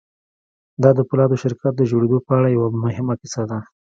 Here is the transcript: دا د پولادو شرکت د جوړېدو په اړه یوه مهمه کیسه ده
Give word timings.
دا 0.83 0.89
د 0.97 0.99
پولادو 1.07 1.41
شرکت 1.43 1.73
د 1.77 1.81
جوړېدو 1.91 2.17
په 2.25 2.31
اړه 2.37 2.47
یوه 2.55 2.67
مهمه 2.83 3.13
کیسه 3.21 3.43
ده 3.49 3.59